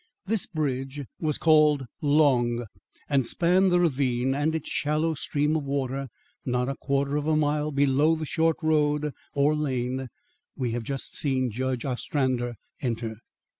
[0.25, 2.65] This bridge was called Long,
[3.07, 6.07] and spanned the ravine and its shallow stream of water
[6.43, 10.07] not a quarter of a mile below the short road or lane
[10.55, 13.17] we have just seen Judge Ostrander enter.